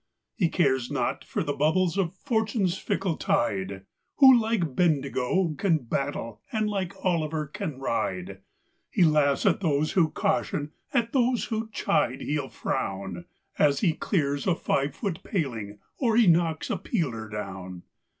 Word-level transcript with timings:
He 0.33 0.49
cares 0.49 0.89
not 0.89 1.23
for 1.23 1.43
the 1.43 1.53
bubbles 1.53 1.95
of 1.95 2.15
Fortune's 2.15 2.75
fickle 2.75 3.17
tide, 3.17 3.85
Who 4.15 4.35
like 4.35 4.75
Bendigo 4.75 5.53
can 5.59 5.77
battle, 5.83 6.41
and 6.51 6.67
like 6.67 6.95
Olliver 7.05 7.45
can 7.45 7.77
ride. 7.79 8.39
He 8.89 9.03
laughs 9.03 9.45
at 9.45 9.59
those 9.59 9.91
who 9.91 10.09
caution, 10.09 10.71
at 10.91 11.13
those 11.13 11.45
who 11.45 11.69
chide 11.71 12.21
he'll 12.21 12.49
frown, 12.49 13.25
As 13.59 13.81
he 13.81 13.93
clears 13.93 14.47
a 14.47 14.55
five 14.55 14.95
foot 14.95 15.21
paling, 15.23 15.77
or 15.99 16.17
he 16.17 16.25
knocks 16.25 16.71
a 16.71 16.77
peeler 16.77 17.29
down. 17.29 17.83